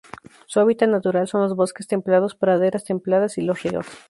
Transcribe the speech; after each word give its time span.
Su 0.47 0.59
hábitat 0.59 0.89
natural 0.89 1.27
son 1.27 1.41
los 1.43 1.55
bosques 1.55 1.85
templados, 1.85 2.33
praderas 2.33 2.85
templadas, 2.85 3.37
y 3.37 3.43
los 3.43 3.61
ríos. 3.61 3.85